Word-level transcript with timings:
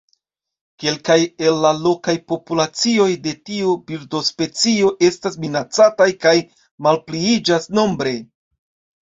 Kelkaj 0.83 1.17
el 1.49 1.59
la 1.65 1.73
lokaj 1.87 2.15
populacioj 2.33 3.05
de 3.27 3.33
tiu 3.51 3.75
birdospecio 3.91 4.91
estas 5.11 5.39
minacataj 5.45 6.09
kaj 6.27 6.35
malpliiĝas 6.89 7.71
nombre. 7.83 8.17